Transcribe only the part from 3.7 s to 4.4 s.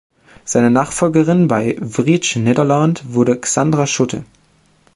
Schutte.